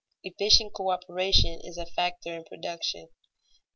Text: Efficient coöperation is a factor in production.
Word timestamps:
Efficient 0.23 0.73
coöperation 0.73 1.59
is 1.63 1.77
a 1.77 1.85
factor 1.85 2.35
in 2.35 2.43
production. 2.43 3.09